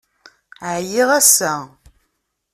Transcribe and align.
Ɛyiɣ 0.73 1.09
ass-a. 1.19 1.53